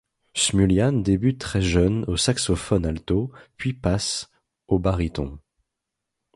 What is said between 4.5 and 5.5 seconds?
au baryton.